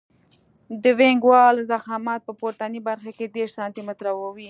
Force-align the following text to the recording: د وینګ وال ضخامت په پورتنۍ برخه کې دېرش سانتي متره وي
د 0.83 0.85
وینګ 0.99 1.21
وال 1.29 1.55
ضخامت 1.71 2.19
په 2.25 2.33
پورتنۍ 2.39 2.79
برخه 2.89 3.11
کې 3.17 3.25
دېرش 3.35 3.51
سانتي 3.57 3.81
متره 3.87 4.11
وي 4.19 4.29